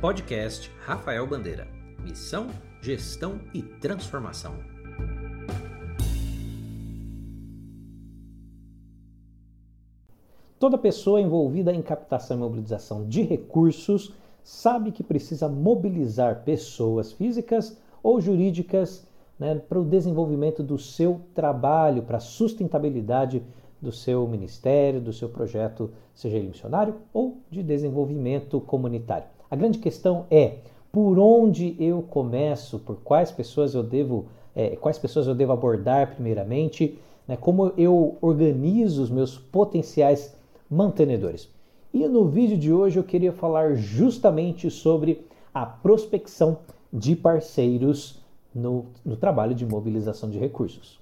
Podcast 0.00 0.70
Rafael 0.86 1.26
Bandeira. 1.26 1.66
Missão, 2.04 2.46
gestão 2.80 3.40
e 3.52 3.60
transformação. 3.62 4.54
Toda 10.56 10.78
pessoa 10.78 11.20
envolvida 11.20 11.72
em 11.72 11.82
captação 11.82 12.36
e 12.36 12.40
mobilização 12.40 13.08
de 13.08 13.22
recursos 13.22 14.14
sabe 14.44 14.92
que 14.92 15.02
precisa 15.02 15.48
mobilizar 15.48 16.44
pessoas 16.44 17.10
físicas 17.10 17.76
ou 18.00 18.20
jurídicas 18.20 19.04
né, 19.36 19.56
para 19.56 19.80
o 19.80 19.84
desenvolvimento 19.84 20.62
do 20.62 20.78
seu 20.78 21.22
trabalho, 21.34 22.04
para 22.04 22.18
a 22.18 22.20
sustentabilidade 22.20 23.42
do 23.82 23.90
seu 23.90 24.28
ministério, 24.28 25.00
do 25.00 25.12
seu 25.12 25.28
projeto, 25.28 25.90
seja 26.14 26.36
ele 26.36 26.46
missionário 26.46 26.94
ou 27.12 27.38
de 27.50 27.64
desenvolvimento 27.64 28.60
comunitário. 28.60 29.37
A 29.50 29.56
grande 29.56 29.78
questão 29.78 30.26
é 30.30 30.56
por 30.92 31.18
onde 31.18 31.76
eu 31.78 32.02
começo, 32.02 32.78
por 32.78 32.96
quais 32.96 33.30
pessoas 33.30 33.74
eu 33.74 33.82
devo, 33.82 34.26
é, 34.54 34.76
quais 34.76 34.98
pessoas 34.98 35.26
eu 35.26 35.34
devo 35.34 35.52
abordar 35.52 36.14
primeiramente, 36.14 36.98
né, 37.26 37.36
como 37.36 37.72
eu 37.76 38.16
organizo 38.20 39.02
os 39.02 39.10
meus 39.10 39.38
potenciais 39.38 40.34
mantenedores. 40.70 41.48
E 41.92 42.06
no 42.06 42.26
vídeo 42.26 42.58
de 42.58 42.72
hoje 42.72 42.98
eu 42.98 43.04
queria 43.04 43.32
falar 43.32 43.74
justamente 43.74 44.70
sobre 44.70 45.26
a 45.52 45.64
prospecção 45.64 46.58
de 46.92 47.16
parceiros 47.16 48.20
no, 48.54 48.86
no 49.04 49.16
trabalho 49.16 49.54
de 49.54 49.64
mobilização 49.64 50.28
de 50.28 50.38
recursos. 50.38 50.97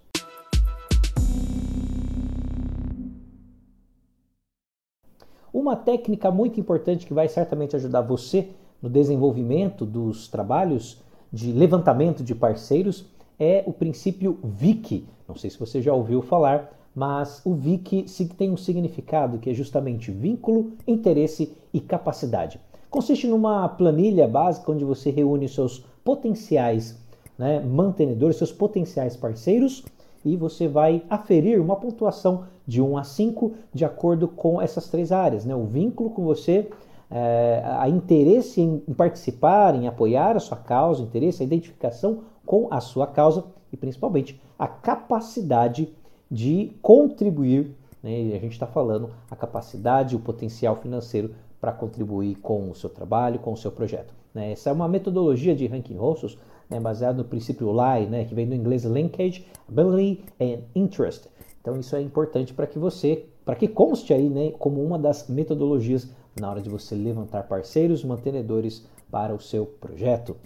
Uma 5.66 5.74
técnica 5.74 6.30
muito 6.30 6.60
importante 6.60 7.04
que 7.04 7.12
vai 7.12 7.26
certamente 7.26 7.74
ajudar 7.74 8.00
você 8.00 8.50
no 8.80 8.88
desenvolvimento 8.88 9.84
dos 9.84 10.28
trabalhos 10.28 11.02
de 11.32 11.50
levantamento 11.50 12.22
de 12.22 12.36
parceiros 12.36 13.04
é 13.36 13.64
o 13.66 13.72
princípio 13.72 14.38
VIC. 14.44 15.08
Não 15.26 15.34
sei 15.34 15.50
se 15.50 15.58
você 15.58 15.82
já 15.82 15.92
ouviu 15.92 16.22
falar, 16.22 16.72
mas 16.94 17.42
o 17.44 17.52
VIC 17.52 18.06
tem 18.38 18.52
um 18.52 18.56
significado 18.56 19.38
que 19.38 19.50
é 19.50 19.54
justamente 19.54 20.12
vínculo, 20.12 20.70
interesse 20.86 21.52
e 21.74 21.80
capacidade. 21.80 22.60
Consiste 22.88 23.26
numa 23.26 23.68
planilha 23.68 24.28
básica 24.28 24.70
onde 24.70 24.84
você 24.84 25.10
reúne 25.10 25.48
seus 25.48 25.84
potenciais 26.04 26.96
né, 27.36 27.58
mantenedores, 27.58 28.36
seus 28.36 28.52
potenciais 28.52 29.16
parceiros 29.16 29.84
e 30.26 30.36
você 30.36 30.66
vai 30.66 31.04
aferir 31.08 31.60
uma 31.60 31.76
pontuação 31.76 32.46
de 32.66 32.82
1 32.82 32.98
a 32.98 33.04
5 33.04 33.54
de 33.72 33.84
acordo 33.84 34.26
com 34.26 34.60
essas 34.60 34.88
três 34.88 35.12
áreas, 35.12 35.44
né? 35.44 35.54
O 35.54 35.64
vínculo 35.64 36.10
com 36.10 36.24
você, 36.24 36.68
é, 37.08 37.62
a 37.64 37.88
interesse 37.88 38.60
em 38.60 38.80
participar, 38.94 39.76
em 39.76 39.86
apoiar 39.86 40.36
a 40.36 40.40
sua 40.40 40.56
causa, 40.56 41.00
interesse, 41.00 41.44
a 41.44 41.46
identificação 41.46 42.22
com 42.44 42.66
a 42.72 42.80
sua 42.80 43.06
causa 43.06 43.44
e 43.72 43.76
principalmente 43.76 44.40
a 44.58 44.66
capacidade 44.66 45.94
de 46.28 46.72
contribuir. 46.82 47.70
Né? 48.02 48.32
A 48.34 48.40
gente 48.40 48.52
está 48.52 48.66
falando 48.66 49.10
a 49.30 49.36
capacidade, 49.36 50.16
o 50.16 50.20
potencial 50.20 50.74
financeiro 50.74 51.36
para 51.66 51.72
contribuir 51.72 52.36
com 52.36 52.70
o 52.70 52.76
seu 52.76 52.88
trabalho, 52.88 53.40
com 53.40 53.52
o 53.52 53.56
seu 53.56 53.72
projeto. 53.72 54.14
Né? 54.32 54.52
Essa 54.52 54.70
é 54.70 54.72
uma 54.72 54.86
metodologia 54.86 55.52
de 55.52 55.66
ranking 55.66 55.96
Rossos 55.96 56.38
né, 56.70 56.78
baseado 56.78 57.16
no 57.16 57.24
princípio 57.24 57.72
LAI, 57.72 58.06
né, 58.06 58.24
que 58.24 58.36
vem 58.36 58.48
do 58.48 58.54
inglês 58.54 58.84
Linkage, 58.84 59.44
Ability 59.68 60.22
and 60.40 60.60
Interest. 60.76 61.28
Então 61.60 61.76
isso 61.76 61.96
é 61.96 62.00
importante 62.00 62.54
para 62.54 62.68
que 62.68 62.78
você, 62.78 63.26
para 63.44 63.56
que 63.56 63.66
conste 63.66 64.14
aí 64.14 64.28
né, 64.28 64.52
como 64.60 64.80
uma 64.80 64.96
das 64.96 65.26
metodologias 65.28 66.08
na 66.40 66.48
hora 66.48 66.60
de 66.60 66.70
você 66.70 66.94
levantar 66.94 67.48
parceiros 67.48 68.04
mantenedores 68.04 68.86
para 69.10 69.34
o 69.34 69.40
seu 69.40 69.66
projeto. 69.66 70.36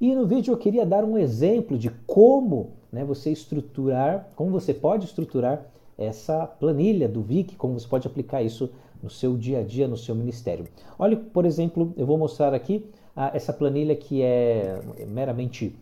E 0.00 0.14
no 0.14 0.26
vídeo 0.26 0.54
eu 0.54 0.56
queria 0.56 0.86
dar 0.86 1.04
um 1.04 1.18
exemplo 1.18 1.76
de 1.76 1.90
como 2.06 2.70
né, 2.90 3.04
você 3.04 3.30
estruturar, 3.30 4.30
como 4.34 4.50
você 4.50 4.72
pode 4.72 5.04
estruturar 5.04 5.62
essa 6.00 6.46
planilha 6.46 7.06
do 7.06 7.22
VIC, 7.22 7.54
como 7.56 7.78
você 7.78 7.86
pode 7.86 8.06
aplicar 8.06 8.42
isso 8.42 8.70
no 9.02 9.10
seu 9.10 9.36
dia 9.36 9.60
a 9.60 9.62
dia, 9.62 9.86
no 9.86 9.96
seu 9.96 10.14
ministério. 10.14 10.66
Olha, 10.98 11.16
por 11.16 11.44
exemplo, 11.44 11.92
eu 11.96 12.06
vou 12.06 12.18
mostrar 12.18 12.54
aqui 12.54 12.84
ah, 13.14 13.30
essa 13.34 13.52
planilha 13.52 13.94
que 13.94 14.22
é 14.22 14.80
meramente 15.06 15.76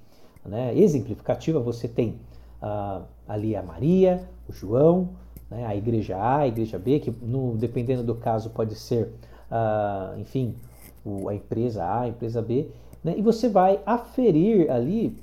né, 0.45 0.77
exemplificativa, 0.77 1.61
você 1.61 1.87
tem 1.87 2.17
ah, 2.61 3.03
ali 3.27 3.55
a 3.55 3.63
Maria, 3.63 4.29
o 4.49 4.53
João, 4.53 5.11
né, 5.51 5.65
a 5.67 5.77
igreja 5.77 6.17
A, 6.17 6.39
a 6.39 6.49
igreja 6.49 6.79
B, 6.79 6.99
que 6.99 7.11
no, 7.23 7.57
dependendo 7.57 8.03
do 8.03 8.15
caso 8.15 8.51
pode 8.51 8.75
ser, 8.75 9.13
ah, 9.51 10.15
enfim, 10.19 10.55
o, 11.05 11.29
a 11.29 11.35
empresa 11.35 11.85
A, 11.85 12.01
a 12.01 12.09
empresa 12.09 12.43
B, 12.43 12.69
né, 13.03 13.15
e 13.17 13.23
você 13.23 13.49
vai 13.49 13.81
aferir 13.87 14.71
ali 14.71 15.17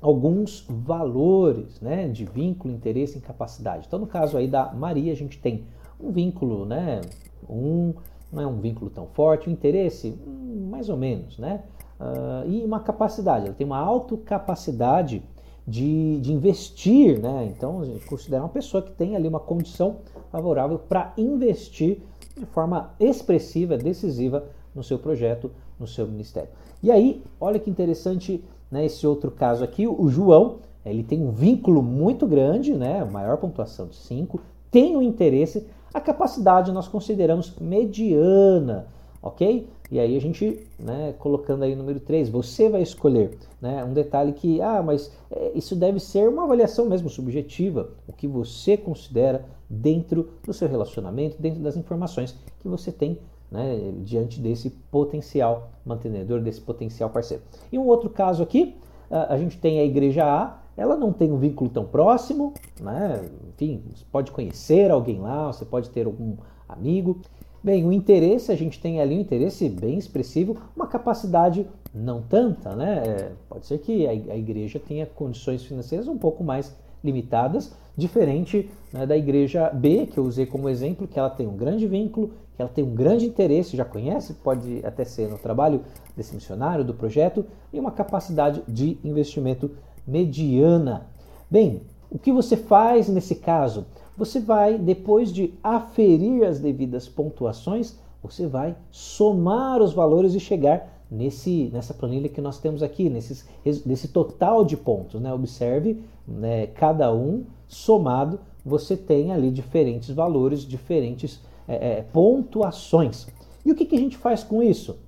alguns 0.00 0.64
valores 0.68 1.80
né, 1.80 2.08
de 2.08 2.24
vínculo, 2.24 2.72
interesse 2.72 3.18
e 3.18 3.20
capacidade. 3.20 3.86
Então, 3.86 3.98
no 3.98 4.06
caso 4.06 4.36
aí 4.36 4.46
da 4.46 4.72
Maria, 4.72 5.12
a 5.12 5.16
gente 5.16 5.38
tem 5.38 5.64
um 6.00 6.10
vínculo, 6.12 6.64
né, 6.64 7.00
um 7.48 7.94
não 8.32 8.42
é 8.42 8.46
um 8.46 8.60
vínculo 8.60 8.90
tão 8.90 9.06
forte, 9.06 9.48
o 9.48 9.52
interesse, 9.52 10.14
hum, 10.26 10.68
mais 10.70 10.88
ou 10.88 10.96
menos, 10.96 11.38
né? 11.38 11.62
Uh, 11.98 12.48
e 12.48 12.64
uma 12.64 12.80
capacidade, 12.80 13.46
ela 13.46 13.54
tem 13.54 13.66
uma 13.66 13.78
autocapacidade 13.78 15.22
de, 15.66 16.20
de 16.20 16.32
investir, 16.32 17.18
né? 17.18 17.46
Então 17.46 17.80
a 17.80 17.84
gente 17.84 18.06
considera 18.06 18.42
uma 18.42 18.48
pessoa 18.48 18.82
que 18.82 18.92
tem 18.92 19.16
ali 19.16 19.26
uma 19.26 19.40
condição 19.40 19.96
favorável 20.30 20.78
para 20.78 21.12
investir 21.16 22.02
de 22.36 22.46
forma 22.46 22.94
expressiva, 23.00 23.76
decisiva 23.76 24.46
no 24.74 24.82
seu 24.82 24.98
projeto, 24.98 25.50
no 25.78 25.86
seu 25.86 26.06
ministério. 26.06 26.50
E 26.82 26.90
aí, 26.90 27.22
olha 27.40 27.58
que 27.58 27.68
interessante 27.68 28.44
né, 28.70 28.84
esse 28.84 29.06
outro 29.06 29.30
caso 29.30 29.64
aqui, 29.64 29.86
o 29.86 30.08
João, 30.08 30.56
ele 30.84 31.02
tem 31.02 31.22
um 31.22 31.30
vínculo 31.30 31.82
muito 31.82 32.26
grande, 32.26 32.74
né, 32.74 33.04
maior 33.04 33.36
pontuação 33.36 33.86
de 33.86 33.96
5, 33.96 34.40
tem 34.70 34.94
o 34.96 34.98
um 34.98 35.02
interesse, 35.02 35.66
a 35.92 36.00
capacidade 36.00 36.72
nós 36.72 36.88
consideramos 36.88 37.54
mediana, 37.58 38.86
ok? 39.22 39.66
E 39.90 39.98
aí 39.98 40.16
a 40.16 40.20
gente, 40.20 40.66
né, 40.78 41.14
colocando 41.18 41.62
aí 41.62 41.72
o 41.72 41.76
número 41.76 41.98
3, 41.98 42.28
você 42.28 42.68
vai 42.68 42.82
escolher. 42.82 43.38
Né, 43.60 43.82
um 43.84 43.92
detalhe 43.92 44.32
que, 44.32 44.60
ah, 44.60 44.82
mas 44.82 45.10
é, 45.30 45.52
isso 45.54 45.74
deve 45.74 45.98
ser 45.98 46.28
uma 46.28 46.44
avaliação 46.44 46.86
mesmo 46.86 47.08
subjetiva, 47.08 47.90
o 48.06 48.12
que 48.12 48.28
você 48.28 48.76
considera 48.76 49.44
dentro 49.68 50.28
do 50.44 50.52
seu 50.52 50.68
relacionamento, 50.68 51.40
dentro 51.40 51.60
das 51.60 51.76
informações 51.76 52.36
que 52.60 52.68
você 52.68 52.92
tem 52.92 53.18
né, 53.50 53.92
diante 54.04 54.40
desse 54.40 54.70
potencial 54.70 55.70
mantenedor, 55.84 56.40
desse 56.40 56.60
potencial 56.60 57.10
parceiro. 57.10 57.42
E 57.72 57.78
um 57.78 57.86
outro 57.86 58.10
caso 58.10 58.42
aqui, 58.42 58.76
a 59.10 59.36
gente 59.38 59.58
tem 59.58 59.80
a 59.80 59.84
igreja 59.84 60.24
A, 60.24 60.58
ela 60.76 60.96
não 60.96 61.12
tem 61.12 61.32
um 61.32 61.38
vínculo 61.38 61.68
tão 61.70 61.84
próximo, 61.84 62.54
né? 62.80 63.20
enfim, 63.48 63.82
você 63.92 64.04
pode 64.12 64.30
conhecer 64.30 64.90
alguém 64.90 65.18
lá, 65.18 65.52
você 65.52 65.64
pode 65.64 65.90
ter 65.90 66.06
algum 66.06 66.36
amigo. 66.68 67.20
Bem, 67.62 67.84
o 67.84 67.92
interesse, 67.92 68.52
a 68.52 68.54
gente 68.54 68.80
tem 68.80 69.00
ali 69.00 69.16
um 69.16 69.20
interesse 69.20 69.68
bem 69.68 69.98
expressivo, 69.98 70.56
uma 70.76 70.86
capacidade 70.86 71.66
não 71.92 72.22
tanta, 72.22 72.76
né? 72.76 73.02
É, 73.04 73.32
pode 73.48 73.66
ser 73.66 73.78
que 73.78 74.06
a 74.06 74.36
igreja 74.36 74.78
tenha 74.78 75.04
condições 75.06 75.64
financeiras 75.64 76.06
um 76.06 76.16
pouco 76.16 76.44
mais 76.44 76.76
limitadas, 77.02 77.74
diferente 77.96 78.70
né, 78.92 79.06
da 79.06 79.16
igreja 79.16 79.70
B, 79.70 80.06
que 80.06 80.18
eu 80.18 80.24
usei 80.24 80.46
como 80.46 80.68
exemplo, 80.68 81.06
que 81.06 81.18
ela 81.18 81.30
tem 81.30 81.46
um 81.46 81.56
grande 81.56 81.86
vínculo, 81.86 82.32
que 82.54 82.62
ela 82.62 82.70
tem 82.70 82.84
um 82.84 82.94
grande 82.94 83.26
interesse, 83.26 83.76
já 83.76 83.84
conhece, 83.84 84.34
pode 84.34 84.80
até 84.84 85.04
ser 85.04 85.28
no 85.28 85.38
trabalho 85.38 85.82
desse 86.16 86.34
missionário, 86.34 86.84
do 86.84 86.94
projeto, 86.94 87.44
e 87.72 87.78
uma 87.78 87.90
capacidade 87.90 88.62
de 88.66 88.98
investimento 89.04 89.70
mediana. 90.06 91.06
Bem, 91.50 91.82
o 92.10 92.18
que 92.18 92.32
você 92.32 92.56
faz 92.56 93.08
nesse 93.08 93.36
caso? 93.36 93.86
Você 94.16 94.40
vai, 94.40 94.78
depois 94.78 95.32
de 95.32 95.54
aferir 95.62 96.44
as 96.44 96.58
devidas 96.58 97.08
pontuações, 97.08 97.96
você 98.22 98.46
vai 98.46 98.76
somar 98.90 99.80
os 99.80 99.92
valores 99.92 100.34
e 100.34 100.40
chegar 100.40 100.97
nesse, 101.10 101.70
nessa 101.72 101.94
planilha 101.94 102.28
que 102.28 102.40
nós 102.40 102.58
temos 102.58 102.82
aqui, 102.82 103.08
nesses, 103.08 103.46
nesse 103.84 104.08
total 104.08 104.64
de 104.64 104.76
pontos. 104.76 105.20
Né? 105.20 105.32
Observe, 105.32 106.02
né, 106.26 106.66
cada 106.68 107.12
um 107.12 107.44
somado, 107.66 108.40
você 108.64 108.96
tem 108.96 109.32
ali 109.32 109.50
diferentes 109.50 110.10
valores, 110.10 110.62
diferentes 110.62 111.40
é, 111.66 111.98
é, 111.98 112.02
pontuações. 112.02 113.26
E 113.64 113.72
o 113.72 113.74
que, 113.74 113.84
que 113.84 113.96
a 113.96 113.98
gente 113.98 114.16
faz 114.16 114.42
com 114.42 114.62
isso? 114.62 114.98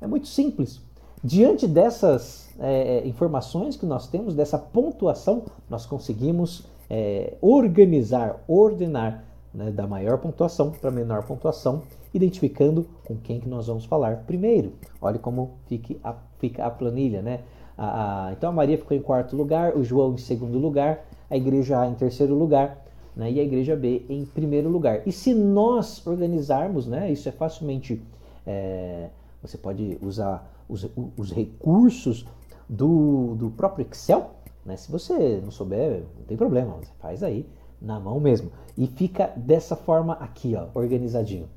É 0.00 0.06
muito 0.06 0.28
simples. 0.28 0.80
Diante 1.22 1.66
dessas 1.66 2.50
é, 2.58 2.98
é, 2.98 3.08
informações 3.08 3.76
que 3.76 3.86
nós 3.86 4.06
temos, 4.06 4.34
dessa 4.34 4.58
pontuação, 4.58 5.44
nós 5.70 5.86
conseguimos 5.86 6.64
é, 6.90 7.34
organizar, 7.40 8.44
ordenar 8.46 9.24
né, 9.52 9.70
da 9.70 9.86
maior 9.86 10.18
pontuação 10.18 10.70
para 10.70 10.90
menor 10.90 11.24
pontuação, 11.24 11.82
identificando 12.14 12.86
com 13.04 13.16
quem 13.16 13.40
que 13.40 13.48
nós 13.48 13.66
vamos 13.66 13.84
falar 13.84 14.24
primeiro. 14.26 14.72
Olha 15.02 15.18
como 15.18 15.58
fica 15.66 15.96
a, 16.02 16.14
fica 16.38 16.64
a 16.64 16.70
planilha, 16.70 17.20
né? 17.20 17.40
A, 17.76 18.28
a, 18.28 18.32
então 18.32 18.50
a 18.50 18.52
Maria 18.52 18.78
ficou 18.78 18.96
em 18.96 19.02
quarto 19.02 19.36
lugar, 19.36 19.76
o 19.76 19.82
João 19.82 20.14
em 20.14 20.18
segundo 20.18 20.58
lugar, 20.58 21.04
a 21.28 21.36
igreja 21.36 21.80
A 21.80 21.88
em 21.88 21.94
terceiro 21.94 22.34
lugar 22.34 22.84
né, 23.16 23.30
e 23.30 23.40
a 23.40 23.42
igreja 23.42 23.76
B 23.76 24.04
em 24.08 24.24
primeiro 24.24 24.68
lugar. 24.68 25.02
E 25.06 25.12
se 25.12 25.34
nós 25.34 26.06
organizarmos, 26.06 26.86
né, 26.86 27.10
isso 27.10 27.28
é 27.28 27.32
facilmente 27.32 28.00
é, 28.46 29.08
você 29.42 29.58
pode 29.58 29.98
usar 30.00 30.50
os, 30.68 30.88
os 31.16 31.30
recursos 31.30 32.26
do, 32.68 33.34
do 33.36 33.50
próprio 33.50 33.86
Excel. 33.90 34.30
Né? 34.64 34.76
Se 34.76 34.90
você 34.90 35.40
não 35.42 35.50
souber, 35.50 36.02
não 36.16 36.24
tem 36.26 36.36
problema, 36.36 36.74
você 36.74 36.92
faz 36.98 37.22
aí 37.22 37.46
na 37.80 38.00
mão 38.00 38.18
mesmo. 38.18 38.50
E 38.76 38.86
fica 38.86 39.32
dessa 39.36 39.76
forma 39.76 40.14
aqui, 40.14 40.54
ó, 40.56 40.68
organizadinho. 40.78 41.48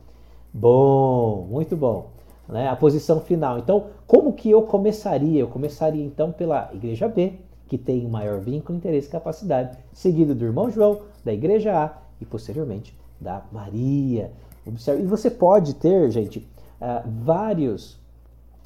Bom, 0.53 1.47
muito 1.49 1.75
bom. 1.75 2.11
Né? 2.47 2.67
A 2.67 2.75
posição 2.75 3.19
final. 3.19 3.59
Então, 3.59 3.87
como 4.05 4.33
que 4.33 4.49
eu 4.49 4.61
começaria? 4.63 5.39
Eu 5.39 5.47
começaria 5.47 6.03
então 6.03 6.31
pela 6.31 6.69
igreja 6.73 7.07
B, 7.07 7.33
que 7.67 7.77
tem 7.77 8.05
o 8.05 8.09
maior 8.09 8.39
vínculo, 8.39 8.77
interesse 8.77 9.07
e 9.07 9.11
capacidade, 9.11 9.77
seguido 9.91 10.33
do 10.33 10.45
irmão 10.45 10.69
João, 10.69 11.01
da 11.23 11.33
igreja 11.33 11.77
A 11.77 11.97
e 12.21 12.25
posteriormente 12.25 12.97
da 13.19 13.43
Maria. 13.51 14.31
Observe. 14.65 15.03
E 15.03 15.05
você 15.05 15.29
pode 15.29 15.75
ter, 15.75 16.09
gente, 16.11 16.39
uh, 16.39 17.09
vários, 17.23 17.99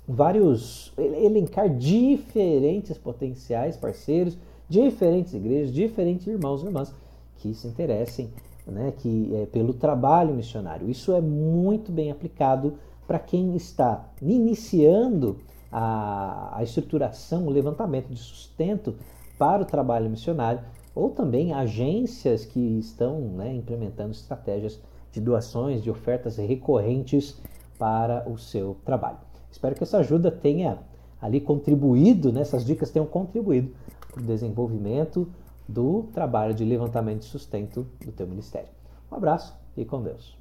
vários, 0.07 0.93
elencar 0.97 1.69
diferentes 1.69 2.97
potenciais 2.97 3.77
parceiros, 3.77 4.37
diferentes 4.69 5.33
igrejas, 5.33 5.73
diferentes 5.73 6.27
irmãos 6.27 6.63
e 6.63 6.65
irmãs 6.65 6.93
que 7.37 7.53
se 7.53 7.67
interessem 7.67 8.29
né, 8.71 8.93
que, 8.97 9.35
é, 9.35 9.45
pelo 9.45 9.73
trabalho 9.73 10.33
missionário. 10.33 10.89
Isso 10.89 11.13
é 11.13 11.21
muito 11.21 11.91
bem 11.91 12.09
aplicado 12.09 12.75
para 13.05 13.19
quem 13.19 13.55
está 13.55 14.09
iniciando 14.21 15.37
a, 15.71 16.57
a 16.57 16.63
estruturação, 16.63 17.45
o 17.45 17.49
levantamento 17.49 18.07
de 18.07 18.19
sustento 18.19 18.95
para 19.37 19.61
o 19.61 19.65
trabalho 19.65 20.09
missionário, 20.09 20.61
ou 20.93 21.09
também 21.09 21.53
agências 21.53 22.45
que 22.45 22.59
estão 22.79 23.19
né, 23.19 23.53
implementando 23.53 24.11
estratégias 24.11 24.79
de 25.11 25.21
doações, 25.21 25.83
de 25.83 25.89
ofertas 25.89 26.37
recorrentes 26.37 27.37
para 27.77 28.29
o 28.29 28.37
seu 28.37 28.77
trabalho. 28.85 29.17
Espero 29.51 29.75
que 29.75 29.83
essa 29.83 29.97
ajuda 29.97 30.31
tenha 30.31 30.79
ali 31.21 31.39
contribuído, 31.39 32.31
né, 32.31 32.41
essas 32.41 32.65
dicas 32.65 32.89
tenham 32.91 33.05
contribuído 33.05 33.71
para 34.11 34.21
o 34.21 34.25
desenvolvimento 34.25 35.27
do 35.71 36.03
trabalho 36.13 36.53
de 36.53 36.65
levantamento 36.65 37.19
de 37.19 37.25
sustento 37.25 37.87
do 38.03 38.11
teu 38.11 38.27
ministério. 38.27 38.69
Um 39.11 39.15
abraço 39.15 39.57
e 39.75 39.85
com 39.85 40.01
Deus. 40.01 40.37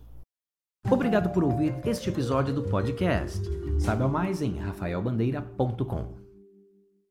Obrigado 0.91 1.31
por 1.31 1.45
ouvir 1.45 1.75
este 1.85 2.09
episódio 2.09 2.55
do 2.55 2.63
podcast. 2.63 3.47
Saiba 3.79 4.09
mais 4.09 4.43
em 4.43 4.59
rafaelbandeira.com. 4.59 6.30